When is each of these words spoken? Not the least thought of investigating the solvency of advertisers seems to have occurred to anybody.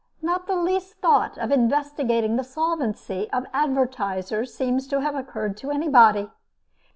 Not 0.23 0.47
the 0.47 0.55
least 0.55 0.93
thought 0.95 1.37
of 1.37 1.51
investigating 1.51 2.35
the 2.35 2.43
solvency 2.43 3.29
of 3.29 3.45
advertisers 3.53 4.51
seems 4.51 4.87
to 4.87 4.99
have 5.01 5.13
occurred 5.13 5.55
to 5.57 5.69
anybody. 5.69 6.31